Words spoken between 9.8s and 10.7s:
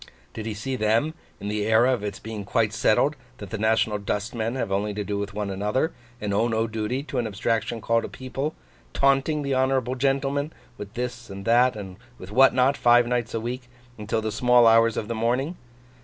gentleman'